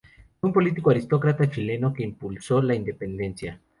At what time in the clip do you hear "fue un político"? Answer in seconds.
0.39-0.89